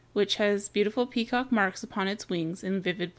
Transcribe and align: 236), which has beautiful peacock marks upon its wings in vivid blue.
236), 0.13 0.15
which 0.15 0.35
has 0.43 0.67
beautiful 0.67 1.05
peacock 1.05 1.51
marks 1.51 1.83
upon 1.83 2.07
its 2.07 2.27
wings 2.27 2.63
in 2.63 2.81
vivid 2.81 3.09
blue. 3.09 3.09